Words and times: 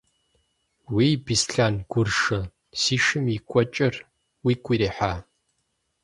Уий, 0.93 1.13
Беслъэн 1.25 1.75
гурышэ, 1.91 2.39
си 2.79 2.97
шым 3.03 3.25
и 3.35 3.37
кӀуэкӀэр 3.49 3.95
уигу 4.45 4.71
ирихьа? 4.75 5.13